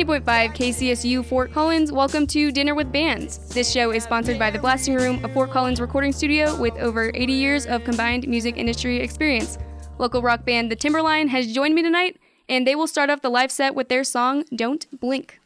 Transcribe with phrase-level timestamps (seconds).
[0.00, 0.24] 90.5
[0.56, 3.36] KCSU Fort Collins, welcome to Dinner with Bands.
[3.50, 7.10] This show is sponsored by The Blasting Room, a Fort Collins recording studio with over
[7.14, 9.58] 80 years of combined music industry experience.
[9.98, 13.28] Local rock band The Timberline has joined me tonight, and they will start off the
[13.28, 15.38] live set with their song Don't Blink.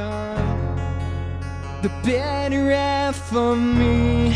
[0.00, 0.76] gone,
[1.82, 4.34] the better half of me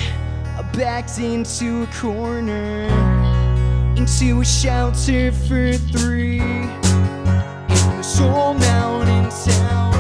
[0.59, 2.83] I backed into a corner,
[3.97, 9.94] into a shelter for three in this old mountain town.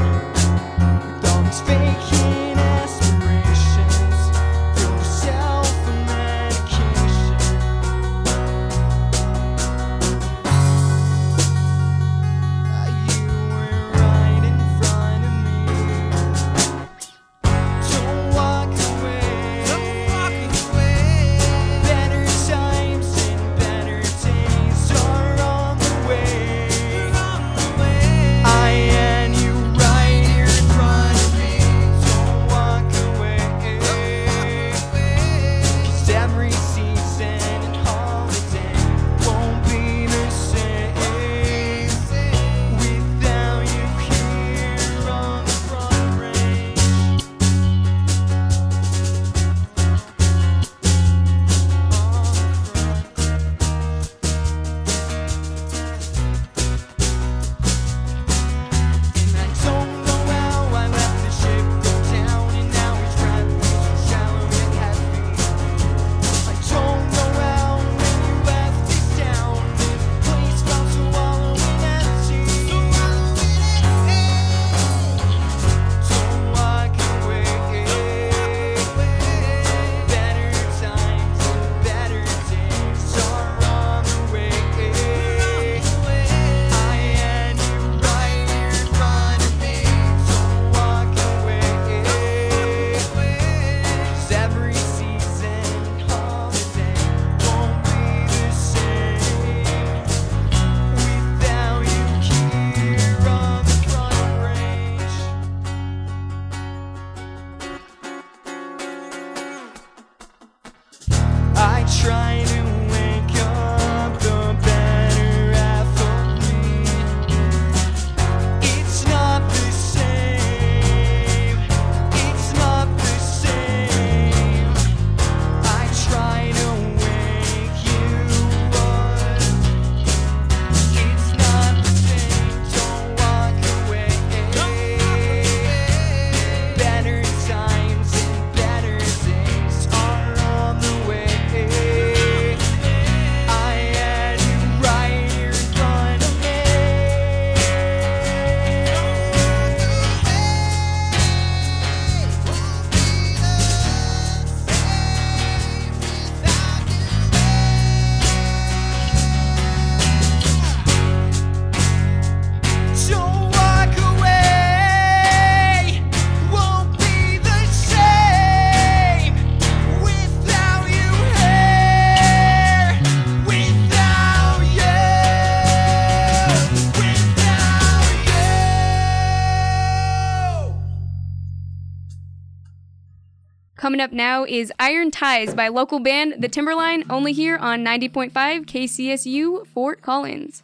[183.85, 188.33] Coming up now is Iron Ties by local band The Timberline, only here on 90.5
[188.33, 190.63] KCSU Fort Collins.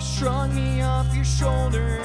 [0.00, 2.02] Shrug me off your shoulder,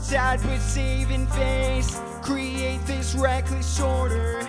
[0.00, 2.00] sad but saving face.
[2.22, 4.46] Create this reckless order,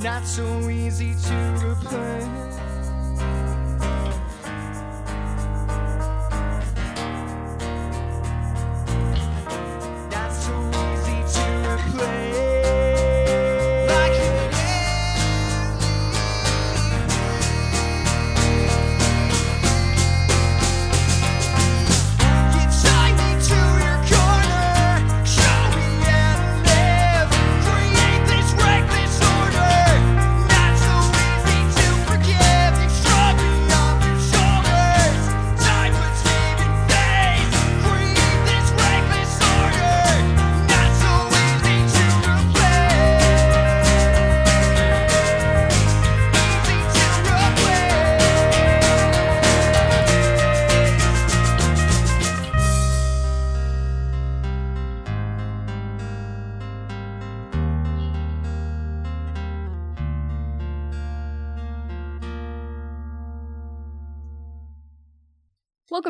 [0.00, 1.36] not so easy to
[1.66, 2.67] replace.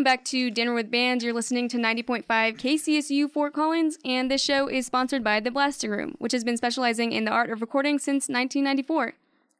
[0.08, 1.22] Back to Dinner with Bands.
[1.22, 5.90] You're listening to 90.5 KCSU Fort Collins, and this show is sponsored by The Blasting
[5.90, 9.12] Room, which has been specializing in the art of recording since 1994.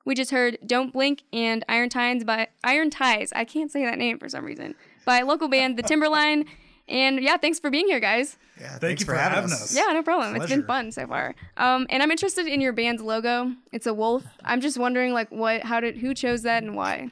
[0.07, 3.31] We just heard Don't Blink and Iron Ties by Iron Ties.
[3.37, 4.75] I can't say that name for some reason.
[5.05, 6.47] By local band The Timberline.
[6.89, 8.39] And yeah, thanks for being here, guys.
[8.59, 9.77] Yeah, Thank thanks you for having us.
[9.77, 10.35] Yeah, no problem.
[10.35, 11.35] It's been fun so far.
[11.59, 13.53] Um, and I'm interested in your band's logo.
[13.71, 14.25] It's a wolf.
[14.47, 17.11] I'm just wondering, like, what, how did, who chose that and why?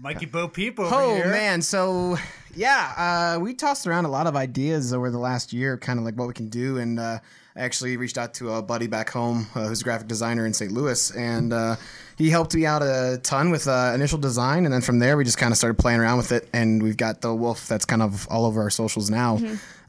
[0.00, 1.32] Mikey Bo Peep over Oh here.
[1.32, 2.16] man, so
[2.54, 6.04] yeah, uh, we tossed around a lot of ideas over the last year, kind of
[6.04, 7.18] like what we can do, and uh,
[7.56, 10.54] I actually reached out to a buddy back home uh, who's a graphic designer in
[10.54, 10.70] St.
[10.72, 11.76] Louis, and uh,
[12.16, 15.24] he helped me out a ton with uh, initial design, and then from there we
[15.24, 18.02] just kind of started playing around with it, and we've got the wolf that's kind
[18.02, 19.38] of all over our socials now.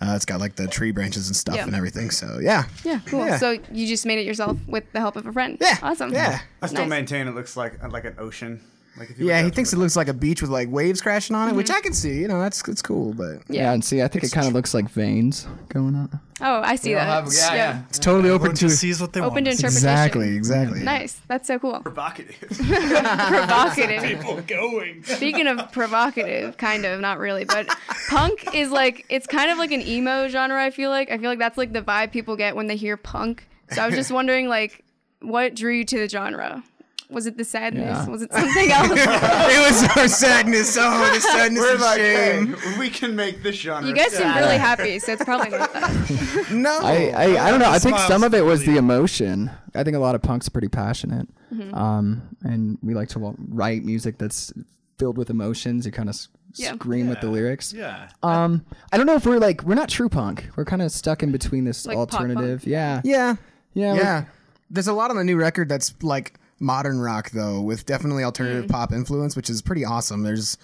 [0.01, 1.59] Uh, it's got like the tree branches and stuff Mm-hmm.
[1.59, 1.67] Yeah.
[1.67, 2.09] and everything.
[2.11, 3.25] So yeah, Yeah, cool.
[3.25, 3.37] Yeah.
[3.37, 5.57] So you just made it yourself with the help of a friend.
[5.59, 6.13] yeah, Awesome.
[6.13, 6.39] yeah.
[6.61, 6.89] I still Nice.
[6.89, 8.61] maintain it looks like like an ocean.
[8.97, 11.35] Like if you Yeah, he thinks it looks like a beach with like waves crashing
[11.35, 11.77] on it, which mm-hmm.
[11.77, 12.19] I can see.
[12.19, 14.73] You know, that's it's cool, but Yeah, and see, I think it kind of looks
[14.73, 16.19] like veins going on.
[16.41, 17.23] Oh, I see all that.
[17.25, 17.81] have- yeah, yeah.
[17.89, 19.45] it's totally open Everyone to just sees what they Open want.
[19.45, 19.89] to to interpretation.
[19.89, 20.79] exactly, exactly.
[20.83, 21.19] Nice.
[21.27, 21.79] That's so cool.
[21.83, 22.39] provocative.
[22.49, 24.03] Provocative.
[24.03, 25.03] People going.
[25.03, 27.67] Speaking of provocative, kind of, not really, but
[28.09, 30.63] punk is like it's kind of like an emo genre.
[30.63, 32.95] I feel like I feel like that's like the vibe people get when they hear
[32.97, 33.45] punk.
[33.71, 34.83] So I was just wondering, like,
[35.21, 36.63] what drew you to the genre?
[37.11, 38.05] Was it the sadness?
[38.05, 38.07] Yeah.
[38.07, 38.89] Was it something else?
[38.93, 40.77] it was our sadness.
[40.79, 42.53] Oh, the sadness We're and like, shame.
[42.53, 43.87] hey, we can make this genre.
[43.89, 46.47] you guys seem really happy, so it's probably not that.
[46.51, 47.69] No, I, I, I don't know.
[47.69, 49.49] I think some of it was the emotion.
[49.73, 51.73] I think a lot of punk's are pretty passionate, Mm-hmm.
[51.73, 54.53] um, and we like to write music that's
[54.99, 55.87] filled with emotions.
[55.87, 56.15] You kind of
[56.53, 56.73] Yeah.
[56.73, 57.73] scream with the lyrics.
[57.73, 58.09] Yeah.
[58.21, 60.47] Um, I don't know if we're like we're not true punk.
[60.55, 62.67] We're kind of stuck in between this Like alternative.
[62.67, 63.35] Yeah, yeah,
[63.73, 64.23] yeah, yeah.
[64.69, 68.65] There's a lot on the new record that's like modern rock though, with definitely alternative
[68.65, 68.69] Mm.
[68.71, 70.23] pop influence, which is pretty awesome.
[70.23, 70.57] There's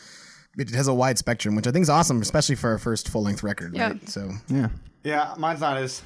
[0.58, 3.24] it has a wide spectrum, which I think is awesome, especially for our first full
[3.24, 3.76] length record.
[3.76, 3.88] Yeah.
[3.90, 4.10] Right?
[4.10, 4.70] So yeah.
[5.04, 6.02] Yeah, mine's not as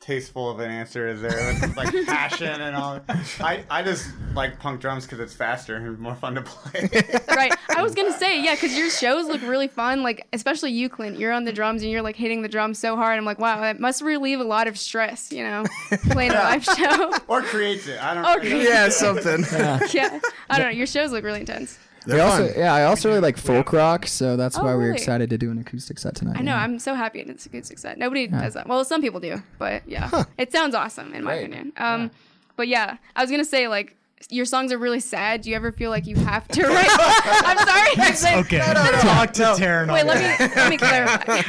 [0.00, 1.30] tasteful of an answer as there
[1.60, 3.00] with like passion and all.
[3.38, 6.88] I, I just like punk drums because it's faster and more fun to play.
[7.28, 7.52] right.
[7.76, 10.02] I was gonna say, yeah, because your shows look really fun.
[10.02, 11.18] Like, especially you, Clint.
[11.18, 13.18] You're on the drums and you're like hitting the drums so hard.
[13.18, 15.30] I'm like, wow, that must relieve a lot of stress.
[15.30, 15.64] You know,
[16.10, 17.12] playing a live show.
[17.28, 18.02] or creates it.
[18.02, 18.56] I don't Or know.
[18.56, 19.44] yeah, something.
[19.92, 20.18] yeah.
[20.48, 20.76] I don't know.
[20.76, 21.78] Your shows look really intense.
[22.06, 22.54] We They're also, fun.
[22.58, 24.96] yeah, I also really like folk rock, so that's Oh, why we were really?
[24.96, 26.36] excited to do an acoustic set tonight.
[26.38, 26.52] I know.
[26.52, 26.62] yeah.
[26.62, 27.96] I'm so happy it's a good success.
[27.98, 28.66] Nobody does that.
[28.66, 31.46] Well, some people do, but yeah, it sounds awesome in my Great.
[31.46, 31.72] opinion.
[31.76, 32.10] Um,
[32.56, 33.96] but yeah, I was gonna say like
[34.28, 35.40] your songs are really sad.
[35.42, 36.86] Do you ever feel like you have to write?
[36.90, 37.90] I'm sorry.
[38.08, 38.58] I'm saying- Okay.
[38.58, 39.92] Talk to Taryn.
[39.92, 41.40] Wait, let me let me clarify.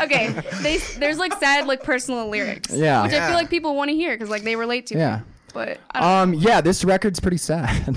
[0.04, 0.28] okay,
[0.62, 2.70] they, there's like sad like personal lyrics.
[2.74, 3.02] Yeah.
[3.02, 3.26] which I Yeah.
[3.28, 4.98] feel like people want to hear because like they relate to.
[4.98, 5.20] Yeah.
[5.50, 5.54] It.
[5.54, 7.70] But I don't Um, yeah, this record's pretty sad.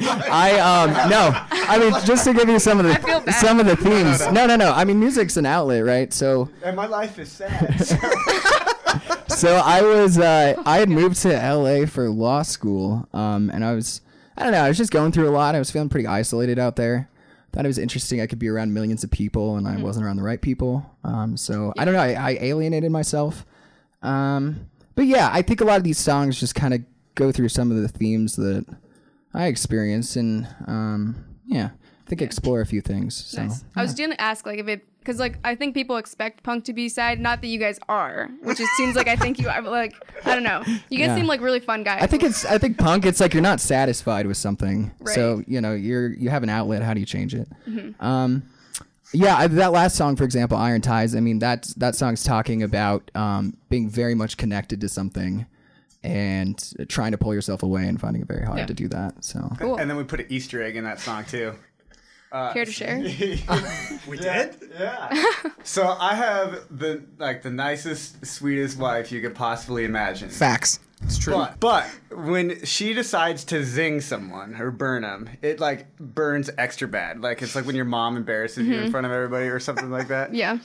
[0.00, 3.76] I um no, I mean just to give you some of the some of the
[3.76, 4.20] themes.
[4.32, 4.72] No, no, no.
[4.72, 6.12] I mean music's an outlet, right?
[6.12, 7.80] So And my life is sad.
[9.28, 13.08] so I was uh I had moved to LA for law school.
[13.12, 14.00] Um and I was
[14.36, 15.54] I don't know, I was just going through a lot.
[15.54, 17.08] I was feeling pretty isolated out there.
[17.52, 18.20] Thought it was interesting.
[18.20, 20.90] I could be around millions of people and I wasn't around the right people.
[21.04, 23.46] Um so I don't know, I, I alienated myself.
[24.02, 26.80] Um but yeah, I think a lot of these songs just kind of
[27.14, 28.64] go through some of the themes that
[29.32, 31.70] I experience, and um yeah,
[32.06, 33.14] I think explore a few things.
[33.16, 33.64] So Nice.
[33.76, 36.72] I was gonna ask like if it because like I think people expect punk to
[36.72, 37.20] be sad.
[37.20, 39.60] Not that you guys are, which it seems like I think you are.
[39.60, 40.62] Like I don't know.
[40.88, 41.16] You guys Yeah.
[41.16, 42.02] seem like really fun guys.
[42.02, 44.92] I think it's I think punk it's like you're not satisfied with something.
[45.06, 47.48] So, you know, you're you have an outlet, how do you change it?
[47.68, 48.02] Mm-hmm.
[48.04, 48.44] Um
[49.14, 53.10] yeah, that last song, for example, "Iron Ties." I mean, that that song's talking about
[53.14, 55.46] um, being very much connected to something,
[56.02, 58.66] and trying to pull yourself away, and finding it very hard Yeah.
[58.66, 59.24] to do that.
[59.24, 59.76] So, cool.
[59.76, 61.54] and then we put an Easter egg in that song too.
[62.52, 62.98] Care to share?
[64.08, 64.56] We did?
[64.76, 65.24] Yeah.
[65.62, 70.28] so I have the like the nicest, sweetest wife you could possibly imagine.
[70.30, 70.80] Facts.
[71.02, 71.34] It's true.
[71.34, 71.86] But, but
[72.16, 77.20] when she decides to zing someone or burn them, it like burns extra bad.
[77.20, 80.08] Like it's like when your mom embarrasses you in front of everybody or something like
[80.08, 80.28] that.
[80.32, 80.36] Mm-hmm.
[80.44, 80.58] Yeah.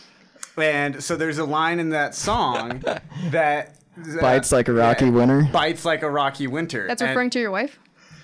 [0.57, 2.79] And so there's a line in that song
[3.29, 5.47] that uh, bites like a rocky yeah, winter.
[5.53, 6.87] bites like a rocky winter.
[6.87, 7.79] That's And referring to your wife.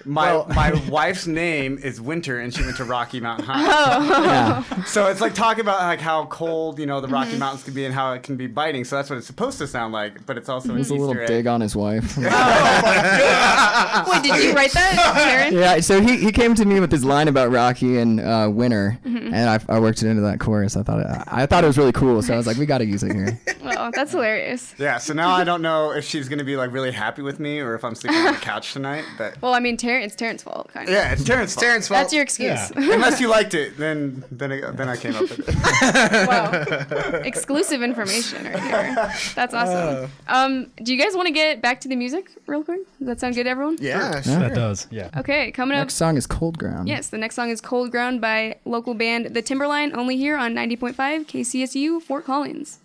[0.06, 3.62] My my wife's name is Winter, and she went to Rocky Mountain High.
[4.26, 4.84] Yeah.
[4.86, 7.14] So it's like talking about like how cold you know the Mm-hmm.
[7.16, 8.84] Rocky Mountains can be and how it can be biting.
[8.84, 11.18] So that's what it's supposed to sound like, but it's also an It's a little
[11.20, 11.28] egg.
[11.28, 12.18] dig on his wife.
[12.18, 12.22] oh
[14.12, 15.54] Wait, did you write that, Karen?
[15.54, 18.98] yeah, so he, he came to me with this line about Rocky and uh, Winter,
[19.06, 19.34] Mm-hmm.
[19.34, 20.76] and I, I worked it into that chorus.
[20.76, 22.80] I thought it, I thought it was really cool, so I was like, we got
[22.80, 23.40] to use it here.
[23.64, 24.74] Oh, that's hilarious.
[24.78, 24.98] Yeah.
[24.98, 27.76] So now I don't know if she's gonna be like really happy with me or
[27.76, 29.04] if I'm sleeping on the couch tonight.
[29.18, 30.94] But Well, I mean, Ter- it's Terrence's fault, kind of.
[30.94, 31.64] yeah, it's Terrence's fault.
[31.64, 32.02] Terrence fault.
[32.02, 32.72] That's your excuse.
[32.76, 36.28] Unless you liked it, then then it, then I came up with it.
[36.28, 37.22] wow.
[37.24, 39.12] Exclusive information right here.
[39.36, 40.10] That's awesome.
[40.28, 42.82] Um, do you guys want to get back to the music real quick?
[43.00, 43.78] Does that sound good to everyone?
[43.80, 44.40] yeah, sure.
[44.40, 44.88] That does.
[44.92, 45.10] Yeah.
[45.18, 45.84] Okay, coming up.
[45.86, 46.88] Next song is Cold Ground.
[46.88, 50.54] Yes, the next song is Cold Ground by local band The Timberline, only here on
[50.54, 52.80] 90.5 KCSU Fort Collins.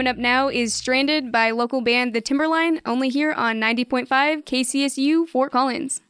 [0.00, 4.06] Coming up now is Stranded by local band The Timberline, only here on 90.5
[4.46, 6.00] KCSU Fort Collins.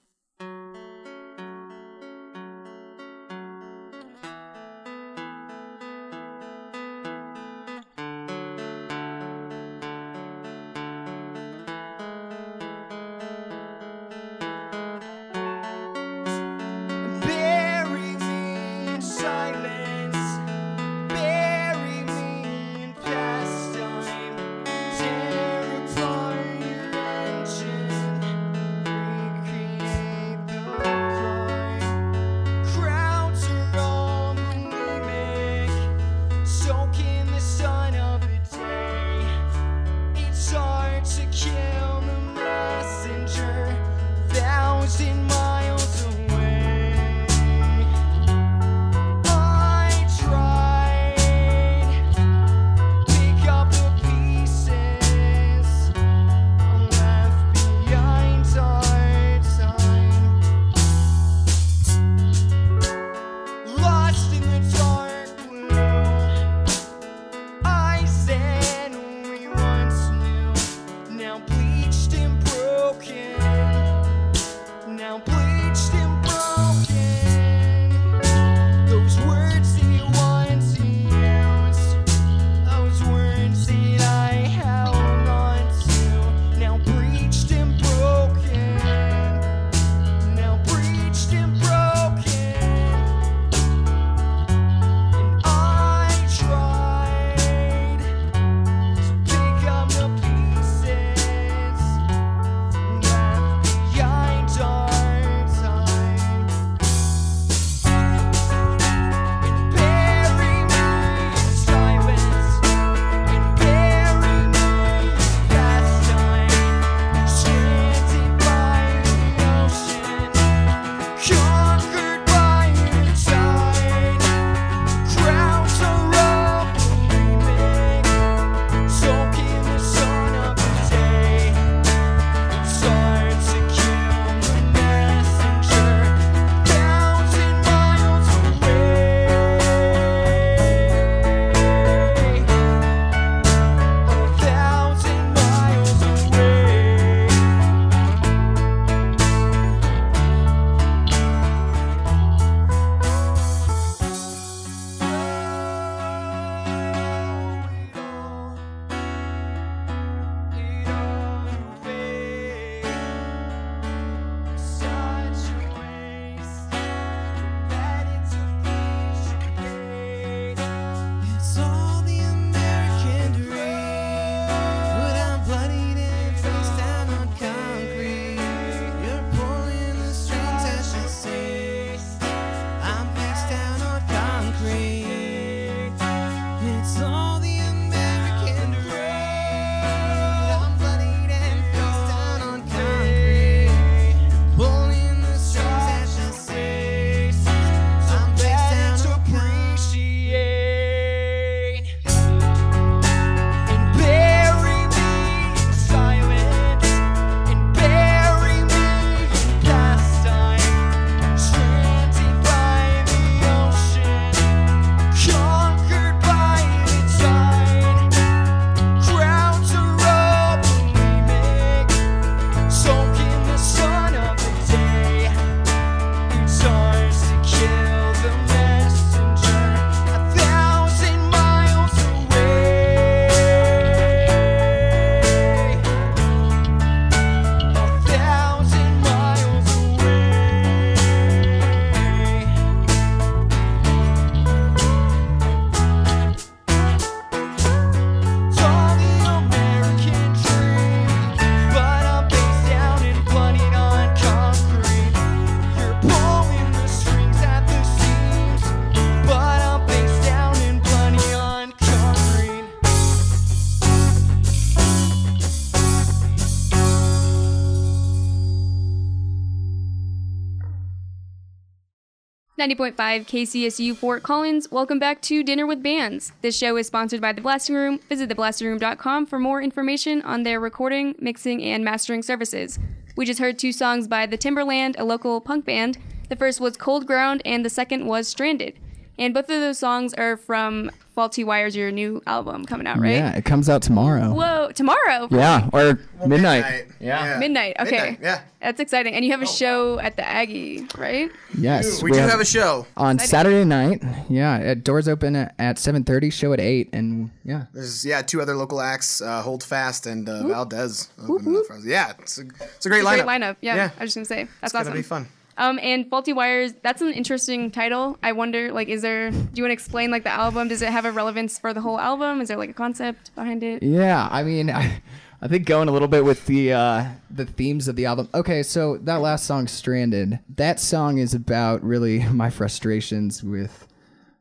[272.60, 276.32] 90.5 KCSU Fort Collins, welcome back to Dinner with Bands.
[276.42, 278.00] This show is sponsored by The Blasting Room.
[278.10, 282.78] Visit theblastingroom.com for more information on their recording, mixing, and mastering services.
[283.16, 285.96] We just heard two songs by The Timberline, a local punk band.
[286.28, 288.78] The first was Cold Ground, and the second was Stranded.
[289.20, 293.12] And both of those songs are from Faulty Wires, your new album coming out, right?
[293.12, 294.32] Yeah, it comes out tomorrow.
[294.32, 295.28] Whoa, tomorrow.
[295.30, 296.64] Yeah, or midnight.
[296.64, 296.86] Midnight.
[297.00, 297.36] Yeah.
[297.38, 297.76] Midnight.
[297.80, 297.90] Okay.
[298.12, 298.40] Midnight, yeah.
[298.62, 299.12] That's exciting.
[299.14, 301.30] And you have a show at the Aggie, right?
[301.58, 302.86] Yes, We do have a show.
[302.96, 304.02] on Saturday night.
[304.30, 307.66] Yeah, at doors open at, at 7:30, show at 8 and yeah.
[307.74, 311.10] There's yeah two other local acts, uh, Hold Fast and uh, Valdez.
[311.28, 311.84] opening up for us.
[311.84, 312.42] Yeah, it's a,
[312.76, 313.24] it's a great It's a lineup.
[313.24, 313.56] great lineup.
[313.60, 313.90] Yeah, Yeah.
[313.98, 314.92] I was just gonna say that's It's gonna awesome.
[314.94, 315.28] be fun.
[315.60, 318.18] Um, and Faulty Wires, that's an interesting title.
[318.22, 319.30] I wonder, like, is there?
[319.30, 320.68] Do you want to explain like the album?
[320.68, 322.40] Does it have a relevance for the whole album?
[322.40, 323.82] Is there like a concept behind it?
[323.82, 325.02] Yeah, I mean, I,
[325.42, 328.30] I think going a little bit with the uh, the themes of the album.
[328.32, 333.86] Okay, so that last song, "Stranded," that song is about really my frustrations with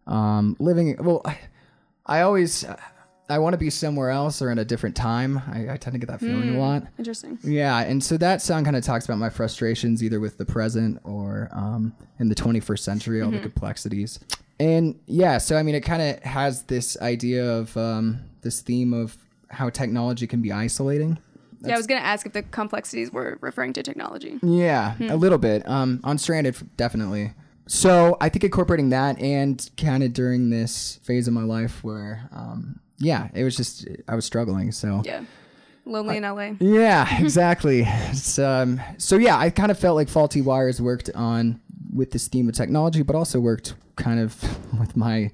[0.08, 0.96] um, living.
[1.04, 1.38] Well, I,
[2.06, 2.66] I always
[3.30, 5.42] I want to be somewhere else or in a different time.
[5.52, 6.84] I, I tend to get that feeling a lot.
[6.98, 7.38] Interesting.
[7.44, 11.00] Yeah, and so that song kind of talks about my frustrations either with the present
[11.04, 14.20] or um, in the 21st century, all the complexities.
[14.60, 18.94] And yeah, so I mean, it kind of has this idea of um, this theme
[18.94, 19.16] of
[19.50, 21.18] how technology can be isolating.
[21.62, 24.40] yeah, I was gonna ask if the complexities were referring to technology.
[24.42, 25.68] Yeah, a little bit.
[25.68, 27.34] Um, on Stranded, definitely.
[27.68, 32.28] So I think incorporating that and kind of during this phase of my life where,
[32.32, 34.72] um, yeah, it was just I was struggling.
[34.72, 35.24] So Yeah,
[35.86, 36.52] lonely in LA.
[36.60, 37.84] Yeah, exactly.
[37.88, 41.60] It's, um, so yeah, I kind of felt like Faulty Wires worked on
[41.94, 44.42] with this theme of technology, but also worked kind of
[44.80, 45.32] with my,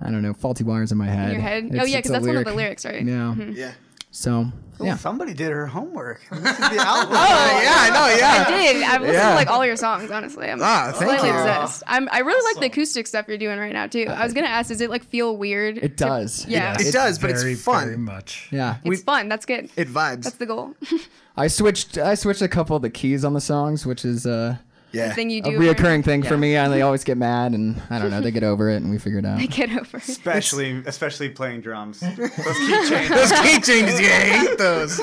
[0.00, 1.28] I don't know, faulty wires in my head.
[1.28, 1.64] In your head?
[1.66, 3.04] It's- oh yeah, because a that's one of the lyrics, right?
[3.04, 3.34] Yeah.
[3.34, 3.72] Yeah.
[4.10, 4.46] So
[4.82, 4.96] yeah.
[4.96, 6.22] Somebody did her homework.
[6.30, 7.12] This is the album.
[7.12, 8.16] Oh, yeah, I know.
[8.16, 8.44] Yeah.
[8.48, 8.82] I did.
[8.82, 9.28] I've listened Yeah.
[9.28, 10.48] to like all your songs, honestly.
[10.50, 11.28] I'm Ah, thank you.
[11.28, 11.82] obsessed.
[11.86, 14.06] I'm, I really like the acoustic stuff you're doing right now too.
[14.08, 15.76] I was gonna ask, does it like feel weird?
[15.76, 16.46] It to- does.
[16.46, 17.84] yeah, It does, but very, it's fun.
[17.84, 18.48] Very much.
[18.50, 18.76] Yeah.
[18.82, 19.28] it's fun.
[19.28, 19.68] That's good.
[19.76, 20.22] It vibes.
[20.24, 20.74] That's the goal.
[21.36, 21.98] I switched.
[21.98, 24.56] I switched a couple of the keys on the songs, which is uh,
[24.92, 25.12] yeah.
[25.14, 25.58] thing you a do.
[25.58, 28.30] where- reoccurring thing for me, and they always get mad, and I don't know, they
[28.30, 29.38] get over it, and we figure it out.
[29.40, 30.08] They get over it.
[30.08, 32.00] Especially, especially playing drums.
[32.00, 33.08] Those keychains.
[33.08, 35.00] Those key changes, I hate those.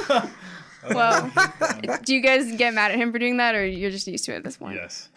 [0.89, 1.31] Well,
[2.05, 4.33] do you guys get mad at him for doing that, or you're just used to
[4.33, 4.75] it at this point?
[4.75, 5.09] Yes.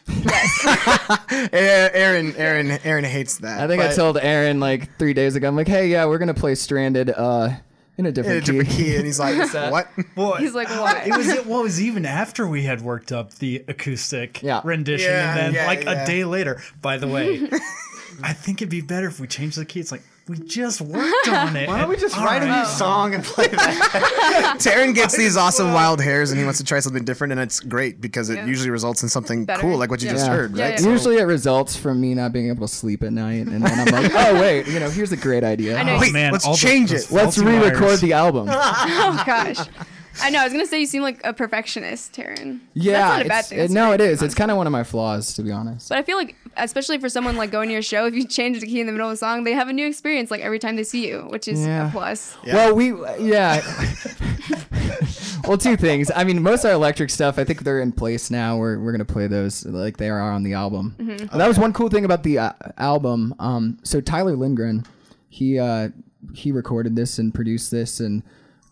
[1.53, 3.61] Eh, Aaron, Aaron, Aaron hates that.
[3.61, 5.47] I think I told Aaron like three days ago.
[5.47, 7.51] I'm like, hey, yeah, we're gonna play Stranded uh,
[8.01, 8.85] in a in different, a different key.
[8.85, 9.37] key, and he's like,
[9.71, 12.81] "What?" Well, He's like, "What?" it was it well, it was even after we had
[12.81, 14.61] worked up the acoustic Yeah.
[14.65, 16.03] rendition, Yeah, and then yeah, like yeah.
[16.03, 16.61] a day later.
[16.83, 17.49] By the way,
[18.23, 19.81] I think it'd be better if we changed the key.
[19.81, 21.69] It's like we just worked on it.
[21.69, 24.57] Why don't we just All write a new song and play that?
[24.61, 27.59] Taryn gets these awesome wild hairs, and he wants to try something different, and it's
[27.59, 28.47] great because it Yeah.
[28.47, 29.61] usually results in something Better.
[29.61, 30.13] cool, like what you Yeah.
[30.15, 30.33] just Yeah.
[30.37, 30.71] heard, Yeah, right?
[30.75, 30.77] yeah.
[30.85, 33.89] So- Usually it results from me not being able to sleep at night, and then
[33.89, 35.77] I'm like, oh wait, you know, here's a great idea.
[35.77, 35.99] I know.
[35.99, 37.15] Wait, oh, Man, let's all the- change those it.
[37.15, 38.49] Let's re-record the album.
[38.51, 39.59] oh gosh.
[40.23, 40.41] I know.
[40.41, 42.61] I was gonna say you seem like a perfectionist, Taryn.
[42.75, 43.59] Yeah, that's not a bad thing.
[43.59, 44.23] it- no, great, it is.
[44.23, 45.89] It's kind of one of my flaws, to be honest.
[45.89, 48.61] But I feel like, especially for someone like going to your show, if you change
[48.61, 50.59] the key in the middle of a song, they have a new experience like every
[50.59, 51.89] time they see you, which is Yeah.
[51.89, 52.37] a plus.
[52.47, 53.61] Well, we yeah.
[55.47, 56.11] well, two things.
[56.15, 58.57] I mean, most of our electric stuff, I think they're in place now.
[58.57, 60.95] We're we're gonna play those like they are on the album.
[60.99, 61.35] Mm-hmm.
[61.35, 63.35] Uh, That was one cool thing about the uh, album.
[63.39, 64.85] Um, so Tyler Lindgren,
[65.29, 65.91] he uh,
[66.35, 68.23] he recorded this and produced this, and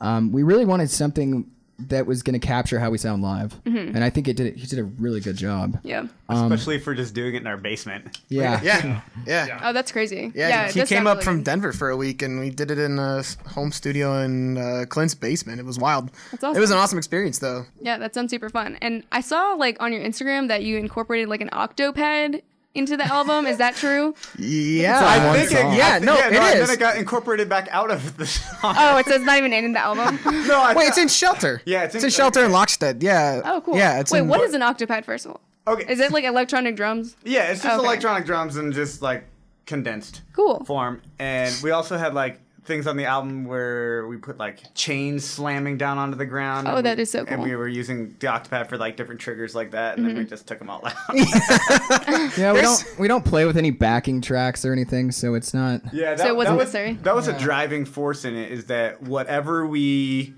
[0.00, 3.94] um, we really wanted something that was gonna capture how we sound live, Mm-hmm.
[3.94, 4.56] and I think it did.
[4.56, 5.78] He did a really good job.
[5.84, 6.06] Yeah.
[6.28, 8.18] Especially for just doing it in our basement.
[8.28, 8.60] Yeah.
[8.62, 10.32] Yeah, yeah, Oh, that's crazy.
[10.34, 10.48] yeah.
[10.48, 10.66] Yeah.
[10.68, 11.44] he came sound up really from good.
[11.44, 15.14] Denver for a week, and we did it in a home studio in uh, Clint's
[15.14, 15.60] basement.
[15.60, 16.10] It was wild.
[16.40, 17.64] That's It was an awesome experience, though.
[17.80, 18.76] Yeah, that sounds super fun.
[18.82, 22.42] And I saw like on your Instagram that you incorporated like an octopad
[22.74, 23.46] into the album.
[23.46, 24.14] Is that true?
[24.38, 25.50] Yeah, I think.
[25.52, 25.74] It, song.
[25.74, 28.74] yeah, no, yeah, it no, and then it got incorporated back out of the song.
[28.78, 30.18] Oh, it says not even in the album.
[30.46, 31.60] no, I Wait, it's in Shelter.
[31.64, 33.02] Yeah, it's it's in- in Shelter in Lockstead.
[33.02, 33.40] Yeah.
[33.44, 33.76] Oh, cool.
[33.76, 35.40] Yeah, it's Wait, in, what is an octopad first of all?
[35.66, 35.90] Okay.
[35.92, 37.16] Is it like electronic drums?
[37.24, 37.84] Yeah, it's just Okay.
[37.84, 39.24] electronic drums and just like
[39.66, 40.64] condensed Cool.
[40.64, 41.02] form.
[41.18, 45.76] And we also had like things on the album where we put like chains slamming
[45.78, 46.68] down onto the ground.
[46.68, 47.38] Oh, and that we- is so cool.
[47.38, 47.42] Mm-hmm.
[47.42, 50.46] we were using the octopad for like different triggers like that, and then we just
[50.46, 50.94] took them all out.
[52.38, 55.80] Yeah, we don't we don't play with any backing tracks or anything, so it's not.
[55.92, 56.92] Yeah, that, So it wasn't that was, necessary?
[57.02, 58.52] That was a driving force in it.
[58.52, 60.34] Is that whatever we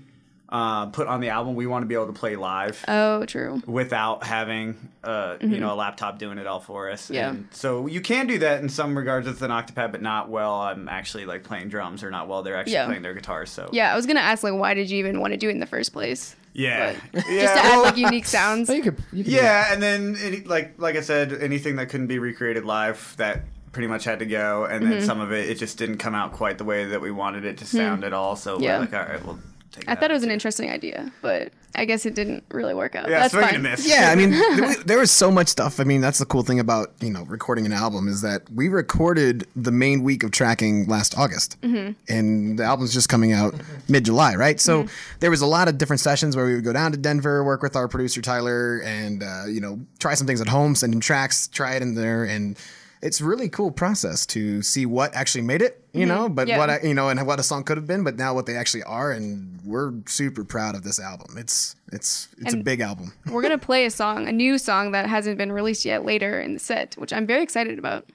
[0.51, 3.61] uh, put on the album, we want to be able to play live Oh, true.
[3.65, 7.03] without having uh, you know a laptop doing it all for us.
[7.05, 7.13] Mm-hmm.
[7.13, 7.29] Yeah.
[7.29, 10.55] And so you can do that in some regards with an octopad, but not while
[10.55, 12.85] I'm actually like playing drums or not while they're actually Yeah.
[12.85, 13.49] playing their guitars.
[13.49, 15.51] So Yeah, I was gonna ask like why did you even want to do it
[15.53, 16.35] in the first place?
[16.53, 17.41] yeah, But yeah.
[17.43, 18.69] Just to add like unique sounds.
[18.69, 22.07] You could, you could yeah, and then any, like like I said, anything that couldn't
[22.07, 24.91] be recreated live that pretty much had to go, and Mm-hmm.
[24.91, 27.45] then some of it it just didn't come out quite the way that we wanted
[27.45, 28.35] it to sound at all.
[28.35, 28.63] So Hmm.
[28.63, 28.73] Yeah.
[28.75, 29.39] we're like, all right, well,
[29.71, 30.33] take I that thought it was an too.
[30.33, 33.09] interesting idea, but I guess it didn't really work out.
[33.09, 33.53] Yeah, That's swing fine.
[33.55, 33.87] and miss.
[33.87, 35.79] Yeah, I mean, there, there was so much stuff.
[35.79, 38.67] I mean, that's the cool thing about you know recording an album is that we
[38.67, 43.55] recorded the main week of tracking last August, and the album's just coming out
[43.87, 44.59] mid July, right?
[44.59, 44.85] So
[45.19, 47.61] there was a lot of different sessions where we would go down to Denver, work
[47.61, 50.99] with our producer Tyler, and uh, you know try some things at home, send him
[50.99, 52.57] tracks, try it in there, and
[53.01, 56.57] it's really cool process to see what actually made it, you know, but Yeah.
[56.59, 58.55] what I, you know, and what a song could have been, but now what they
[58.55, 61.37] actually are, and we're super proud of this album.
[61.37, 63.13] It's it's it's a big album.
[63.31, 66.53] We're gonna play a song, a new song that hasn't been released yet later in
[66.53, 68.05] the set, which I'm very excited about.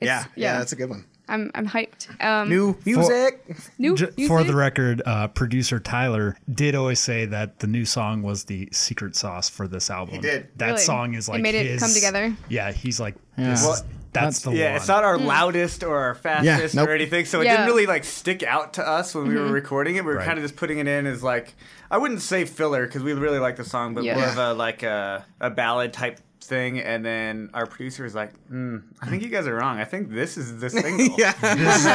[0.00, 0.58] Yeah, yeah, yeah.
[0.58, 1.04] that's a good one.
[1.26, 2.22] I'm I'm hyped.
[2.22, 3.40] Um, New music.
[3.78, 4.28] new J- music?
[4.28, 8.68] for the record, uh, producer Tyler did always say that the new song was the
[8.72, 10.16] secret sauce for this album.
[10.16, 10.48] He did.
[10.58, 10.78] That Really?
[10.80, 12.36] song is like It like made it his- come together?
[12.50, 13.50] Yeah, he's like, Yeah.
[13.50, 14.58] this Well, is, that's the one.
[14.58, 14.76] Yeah, one.
[14.76, 15.26] it's not our Hmm.
[15.26, 16.88] loudest or our fastest nope.
[16.88, 17.56] or anything, so it Yeah.
[17.56, 19.44] didn't really like stick out to us when we Mm-hmm.
[19.44, 20.04] were recording it.
[20.04, 20.26] We were Right.
[20.26, 21.54] kind of just putting it in as like
[21.90, 24.14] I wouldn't say filler because we really like the song, but Yeah.
[24.16, 26.78] more of a like a, a ballad type thing.
[26.80, 29.78] And then our producer was like, mm, "I think you guys are wrong.
[29.78, 31.32] I think this is the single." Yeah.
[31.40, 31.86] This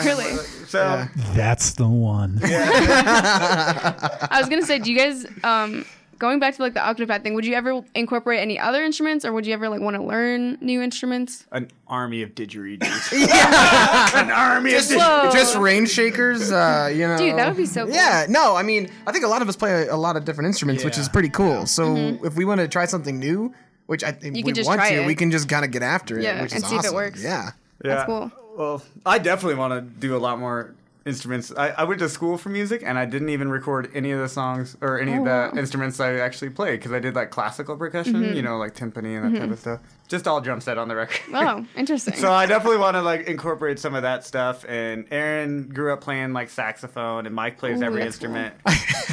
[0.00, 0.32] is really.
[0.68, 2.40] So That's the one.
[2.42, 5.84] I was gonna say, do you guys um
[6.18, 7.34] going back to like the octopad thing?
[7.34, 10.58] Would you ever incorporate any other instruments, or would you ever like want to learn
[10.60, 11.46] new instruments?
[11.52, 13.12] an army of didgeridoos.
[13.28, 17.16] Yeah, an army of just, just rain shakers, uh, you know.
[17.18, 17.94] Dude, that would be so cool.
[17.94, 20.24] Yeah, no, I mean, I think a lot of us play a, a lot of
[20.24, 21.66] different instruments, which is pretty cool.
[21.66, 23.54] So if we want to try something new,
[23.86, 24.46] which I think Mm-hmm.
[24.46, 25.06] We want to, it.
[25.06, 26.86] we can just kind of get after it, Yeah, which and is see if it
[26.88, 26.94] awesome.
[26.94, 27.22] works.
[27.22, 27.52] Yeah.
[27.80, 28.30] That's cool.
[28.56, 30.74] Well, I definitely want to do a lot more
[31.08, 31.52] instruments.
[31.56, 34.28] I, I went to school for music, and I didn't even record any of the
[34.28, 35.58] songs or any of the Oh, wow.
[35.58, 38.34] instruments I actually played because I did like classical percussion, Mm-hmm.
[38.36, 39.80] you know, like timpani and that type of stuff.
[40.08, 41.20] Just all drum set on the record.
[41.34, 42.14] Oh, interesting.
[42.14, 44.64] So I definitely want to like incorporate some of that stuff.
[44.66, 48.34] And Aaron grew up playing like saxophone, and Mike plays Ooh, every that's cool.
[48.34, 48.54] instrument.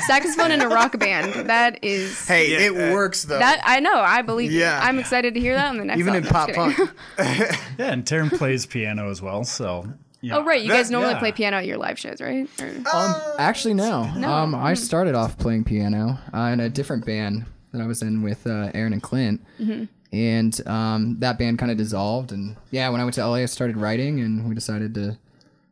[0.05, 1.49] Saxophone in a rock band.
[1.49, 2.27] That is.
[2.27, 3.39] Hey, Yeah, it uh, works though.
[3.39, 3.95] That I know.
[3.99, 4.59] I believe you.
[4.59, 4.79] Yeah.
[4.81, 5.99] I'm excited to hear that on the next.
[5.99, 6.77] Even in pop Just punk.
[7.17, 9.43] Yeah, and Taryn plays piano as well.
[9.43, 9.87] So,
[10.25, 10.37] yeah.
[10.37, 11.19] oh right, you That- guys normally yeah.
[11.19, 12.47] play piano at your live shows, right?
[12.61, 14.11] Or- Um, actually, no.
[14.15, 14.31] No.
[14.31, 18.21] Um, I started off playing piano uh, in a different band that I was in
[18.21, 19.83] with uh, Aaron and Clint, Mm-hmm.
[20.15, 22.31] and um, that band kind of dissolved.
[22.31, 25.17] And yeah, when I went to LA, I started writing, and we decided to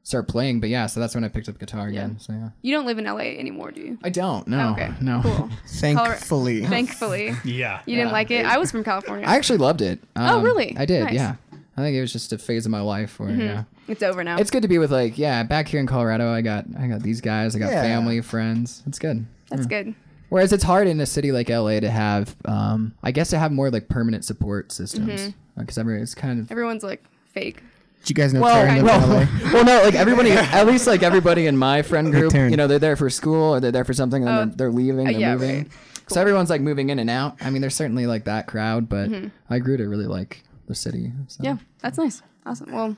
[0.05, 0.59] start playing.
[0.59, 2.19] But yeah, so that's when I picked up guitar again.
[2.19, 3.97] So yeah, you don't live in LA anymore, do you?
[4.03, 4.45] I don't.
[4.49, 4.91] No, okay.
[4.99, 5.21] no.
[5.23, 5.49] Cool.
[5.67, 6.65] Thankfully.
[6.65, 7.79] Thankfully, Yeah.
[7.85, 8.45] you didn't like it.
[8.45, 9.25] I was from California.
[9.25, 9.99] I actually loved it.
[10.17, 10.75] Oh, Um, really?
[10.77, 11.05] I did.
[11.05, 11.13] Nice.
[11.13, 11.35] Yeah.
[11.75, 13.63] I think it was just a phase of my life where yeah.
[13.87, 14.37] it's over now.
[14.37, 17.01] It's good to be with like yeah, back here in Colorado, I got I got
[17.01, 17.81] these guys, I got Yeah.
[17.81, 18.83] family, friends.
[18.85, 19.25] It's good.
[19.49, 19.95] That's good.
[20.29, 23.51] Whereas it's hard in a city like LA to have, um, I guess to have
[23.51, 25.59] more like permanent support systems Mm-hmm.
[25.61, 27.61] because every it's kind of Everyone's like fake.
[28.01, 29.27] Did you guys know well, Taryn lived in well, LA?
[29.53, 32.51] well, no, like everybody, at least like everybody in my friend group, Taryn.
[32.51, 34.55] you know, they're there for school or they're there for something, and then Oh, they're,
[34.69, 35.57] they're leaving, uh, they're yeah, moving.
[35.57, 35.67] right.
[36.09, 37.37] So everyone's like moving in and out.
[37.39, 39.27] I mean, there's certainly like that crowd, but Mm-hmm.
[39.49, 41.11] I grew to really like the city.
[41.27, 41.43] So.
[41.43, 42.21] Yeah, that's nice.
[42.45, 42.71] Awesome.
[42.71, 42.97] Well,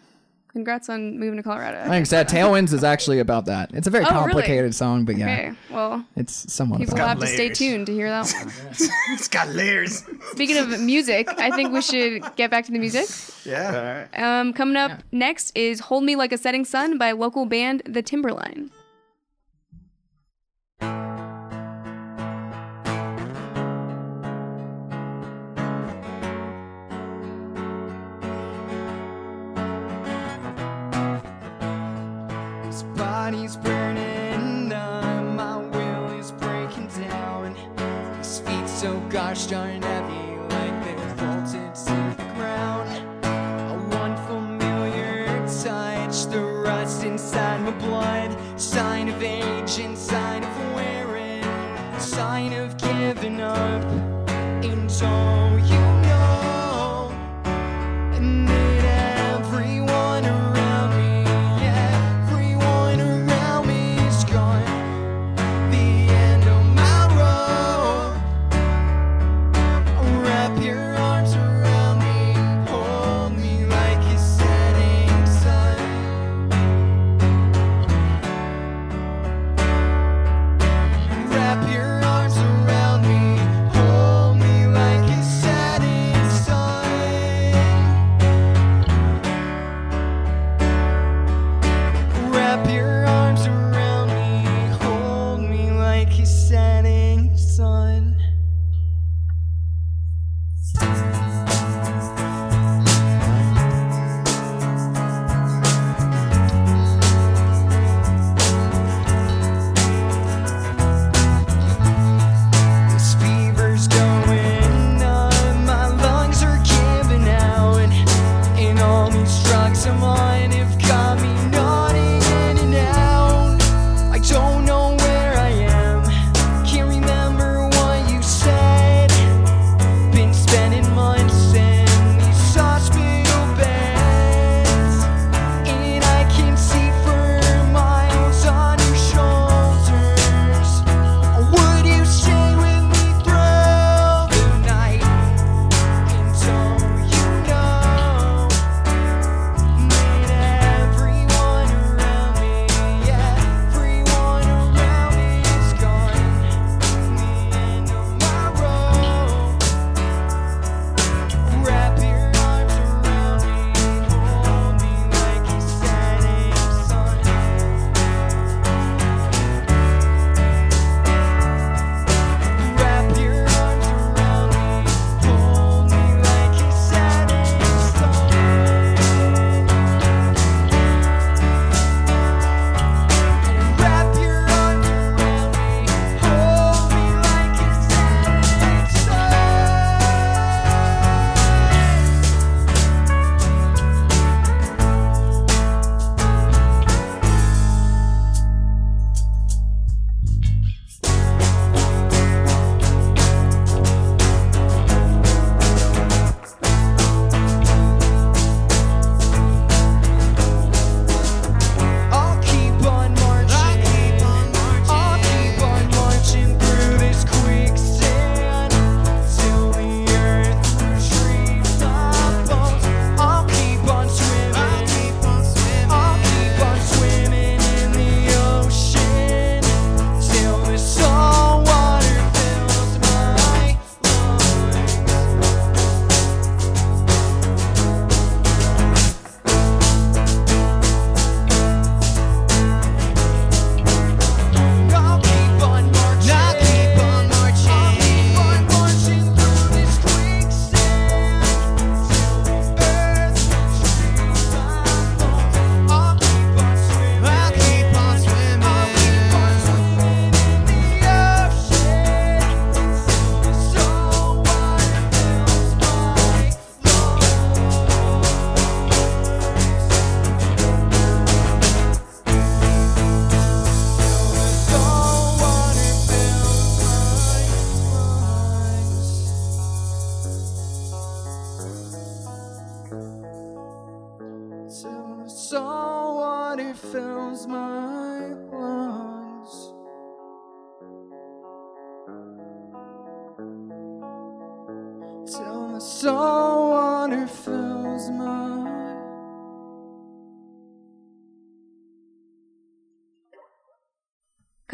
[0.51, 1.83] congrats on moving to Colorado.
[1.87, 2.09] Thanks.
[2.11, 3.71] That Tailwinds is actually about that.
[3.73, 4.31] It's a very Oh, really?
[4.33, 5.51] complicated song, but yeah, Okay.
[5.69, 6.79] Well, it's somewhat.
[6.79, 8.51] people will about have to stay tuned to hear that one.
[9.11, 10.03] it's got layers.
[10.31, 13.05] Speaking of music, I think we should get back to the music.
[13.45, 14.07] Yeah.
[14.15, 18.01] Um, coming up next is "Hold Me Like a Setting Sun" by local band The
[18.01, 18.71] Timberline.
[39.35, 42.89] Gosh darn heavy, like they're bolted to the ground.
[43.25, 48.37] A one familiar touch, the rust inside my blood.
[48.57, 51.43] Sign of age and sign of wearing,
[51.99, 53.83] sign of giving up.
[54.63, 55.44] in so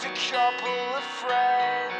[0.00, 1.97] just a couple of friends.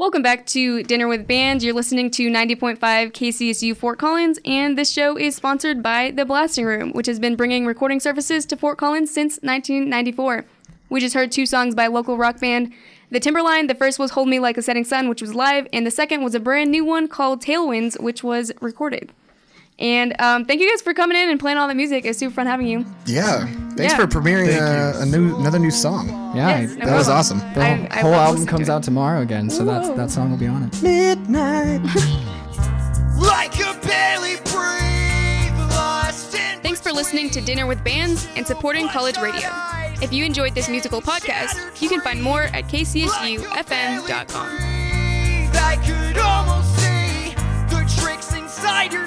[0.00, 1.62] Welcome back to Dinner with Band.
[1.62, 6.64] You're listening to 90.5 KCSU Fort Collins, and this show is sponsored by The Blasting
[6.64, 10.46] Room, which has been bringing recording services to Fort Collins since 1994.
[10.88, 12.72] We just heard two songs by local rock band
[13.10, 13.66] The Timberline.
[13.66, 16.24] The first was Hold Me Like a Setting Sun, which was live, and the second
[16.24, 19.12] was a brand new one called Tailwinds, which was recorded.
[19.80, 22.04] And um, thank you guys for coming in and playing all the music.
[22.04, 22.84] It's super fun having you.
[23.06, 23.46] Yeah.
[23.76, 23.96] Thanks yeah.
[23.96, 26.08] for premiering uh, a new another new song.
[26.36, 27.38] Yeah, yes, no that was awesome.
[27.54, 30.48] The I, I whole album comes out tomorrow again, so that's, that song will be
[30.48, 30.82] on it.
[30.82, 31.82] Midnight.
[33.16, 34.36] like a barely
[35.70, 39.48] lost Thanks for listening to Dinner with Bands and supporting college radio.
[40.02, 44.48] If you enjoyed this musical podcast, you can find more at kcsufm.com.
[45.84, 47.34] Could almost see
[47.70, 49.06] the tricks inside your